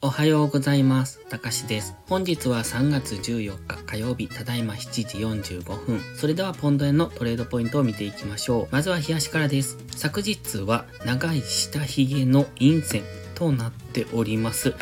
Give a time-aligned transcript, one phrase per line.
[0.00, 1.18] おはようございます。
[1.28, 1.96] たかしです。
[2.08, 6.00] 本日は3月14日火曜日、ただいま7時45分。
[6.14, 8.72] それではポンド円のトレードポイントを見ていきましょう。
[8.72, 9.76] まずは冷やしからです。
[9.96, 13.02] 昨日は長い下髭の陰線
[13.34, 14.74] となっております。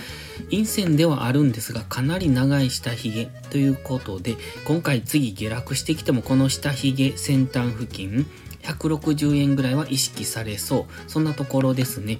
[0.50, 4.36] 陰線ではあるんですが、かなり長い下髭ということで、
[4.66, 8.26] 今回次下落してきてもこの下髭先端付近、
[8.66, 11.10] 160円ぐらいは意識されそう。
[11.10, 12.18] そんなところですね。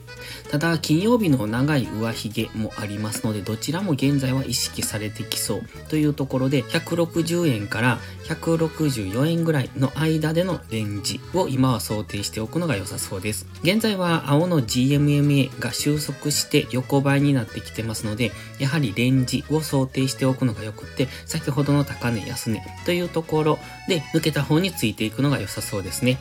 [0.51, 13.47] ただ、金曜日の長い上髭もありますので、どちらも現在は意識されてきそうというところで、160円から164円ぐらいの間でのレンジを今は想定しておくのが良さそうです。
[13.63, 26.19] 現在は青の GMMA が収束して横ばいになってきてますので、やはりレンジを想定しておくのが良くって、先ほどの高値安値というところで抜けた方についていくのが良さそうですね。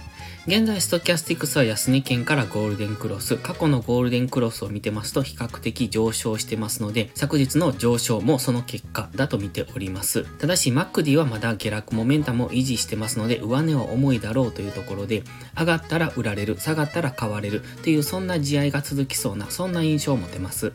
[0.47, 10.23] 現在ストキャスティクスは安値圏からゴールデンクロス、過去のゴールデンクロスを見てますと比較的上昇してますので、昨日の上昇もその結果だと見ております。
[10.37, 15.23] ただし、 MACD はまだ下落モメンタムを維持してますので、上値は重いだろうというところで、
[15.57, 20.73] 上がったら売られる、下がったら買われるというそんな試合が続きそうな、そんな印象を持てます。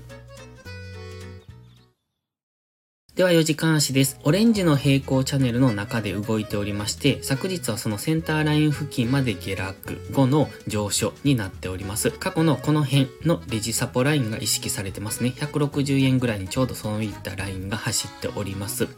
[3.21, 4.19] では4時間足です。
[4.25, 12.13] オレンジの平行チャンネルの中で動いておりまして、昨日はそのセンターライン付近まで下落後の上昇になっております。
[12.13, 15.35] 過去のこの辺のレジサポラインが意識されてますね。
[15.37, 18.89] 160円ぐらいにちょうどそういったラインが走っております。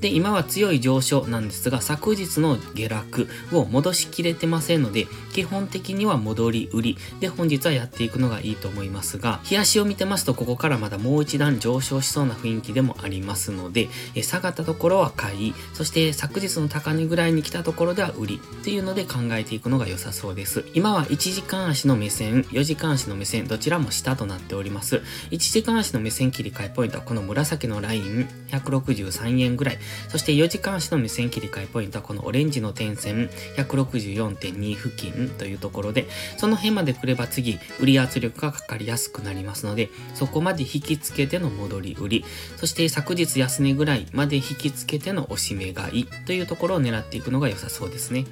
[0.00, 20.64] で、今は強い上昇なんですが、昨日の下落を戻しきれてませんので、基本的には戻り売りで本日はやっていくのがいいと思いますが、冷やしを見てますとここからまだもう一段上昇しそうな雰囲気でもありますので、え下がったところは買い、そして昨日の高値ぐらいに来たところでは売りっていうので考えていくのが良さそうです。
[20.74, 25.02] 今は1時間足の目線、4時間足の目線、どちらも下となっております。
[25.30, 29.78] 1時間足の目線切り替えポイントはこの紫のライン163円ぐらい、
[30.08, 36.06] そして4時間足の目線切り替えポイントはこのオレンジの点線164.2付近というところで、
[36.36, 42.24] その辺まで来れば次、売り圧力がかかりやすくなりますので、そこまで引き付けての戻り売り、
[42.56, 48.26] そして昨日安値ぐらいまで引きつけての押し目買いというところを狙っていくのが良さそうですね。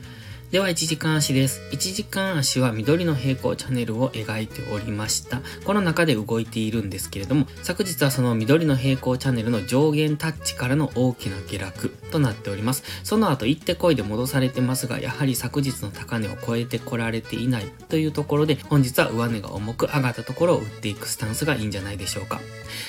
[0.53, 1.61] では1時間足です。
[1.73, 5.43] 1時間足は緑の平行チャンネルを描いておりました。
[5.65, 12.85] この中で動いているんですけれども、昨日はその緑の平行チャンネルの上限タッチからの大きな下落となっております。
[13.03, 22.41] その後行ってこいで戻されてますが、やはり昨日の高値を超えてこられていないというところで、本日は上値が重く上がったところを売っていくスタンスがいいんじゃないでしょうか。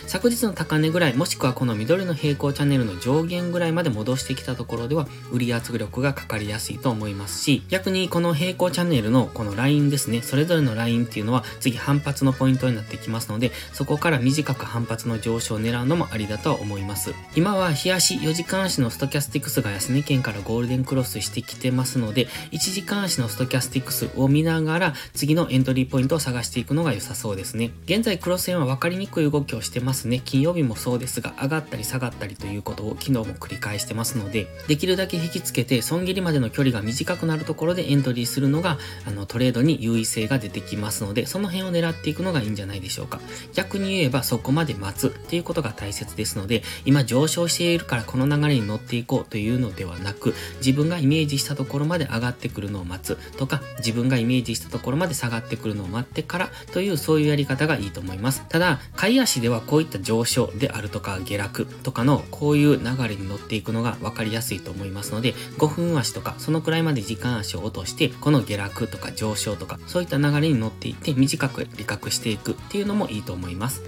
[0.06, 17.14] 昨日の高値ぐらい、もしくはこの緑の平行チャンネルの上限ぐらいまで戻してきたところでは、売り圧力がかかりやすいと思いますし、逆にこの平行チャンネルのこのラインですね、それぞれのラインっていうのは次反発のポイントになってきますので、そこから短く反発の上昇を狙うのもありだとは思います。
[17.36, 27.72] 今は日足4時間足のストキャスティクスが安値圏からゴールデンクロスしてきてますので、1時間足のストキャスティクスを見ながら次のエントリーポイントを探していくのが良さそうですね。
[27.86, 30.22] 現在クロス円は分かりにくい動きをしてますね。
[30.24, 43.20] 金曜日もそうですが、上がったり下がったりということを昨日も繰り返してますので、できるだけ引きつけて損切りまでの距離が短くなるるところでエントリーするのが、あの、トレードに優位性が出てきますので、その辺を狙っていくのがいいんじゃないでしょうか。
[43.54, 58.44] 逆に言えばそこまで待つっていうことが大切ですので、今上昇しているからこの流れに乗っていこうというのではなく、自分がイメージしたところまで上がってくるのを待つとか、自分がイメージしたところまで下がってくるのを待ってからというそういうやり方がいいと思います。
[58.50, 73.84] ただ、買い足ではこういった上昇であるとか下落とかのこういう流れに乗っていくのが分かりやすいと思いますので、5分足とかそのくらいまで時間足を落として、この下落とか上昇とかそういった流れに乗っていって短く理覚していくっていうのもいいと思います。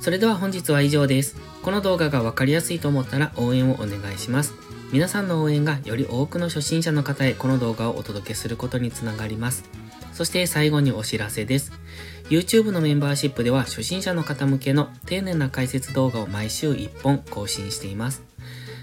[0.00, 1.36] それでは本日は以上です。
[1.62, 4.54] この動画が分かりやすいと思ったら応援をお願いします。
[4.92, 9.64] 皆さんの応援がより多くの初心者の方へこの動画をお届けすることにつながります。
[10.12, 11.72] そして最後にお知らせです。
[12.28, 18.29] YouTube のメンバーシップでは初心者の方向けの丁寧な解説動画を毎週1本更新しています。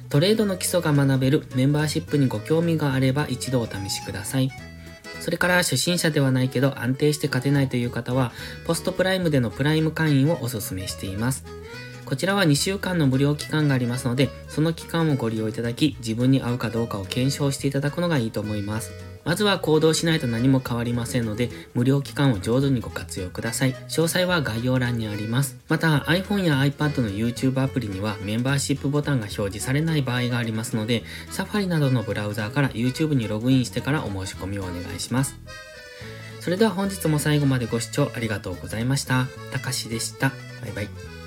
[0.10, 4.50] トレードの基礎が学べるメンバーシップにご興味があれば一度お試しください。
[5.20, 8.32] それから初心者ではないけど安定して勝てないという方は、
[8.66, 11.44] ポストプライムでのプライム会員をお勧めしています。
[12.06, 19.07] こちらは2週間の無料期間がありますので、その期間をご利用いただき、自分に合うかどうかを検証していただくのがいいと思います。
[19.28, 23.74] まずは行動しないと何も変わりませんので、無料期間を上手にご活用ください。
[23.74, 25.58] 詳細は概要欄にあります。
[25.68, 35.36] また iPhone や iPad の YouTube アプリにはメンバーシップボタンが表示されない場合がありますので、Safari などのブラウザーから YouTube にログインしてからお申し込みをお願いします。
[36.40, 39.28] それでは本日も最後までご視聴ありがとうございました。
[39.52, 40.30] たかしでした。
[40.62, 41.27] バイバイ。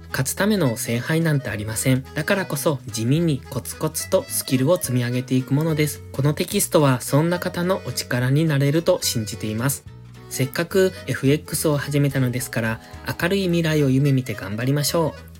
[0.11, 2.03] 勝つための聖杯なんてありません。
[2.13, 6.03] だからこそ地味にコツコツとスキルを積み上げていくものです。
[6.11, 9.83] このテキストはそんな方のお力になれると信じています。
[10.29, 12.81] せっかく FX を始めたのですから、
[13.21, 15.30] 明るい未来を夢見て頑張りましょう。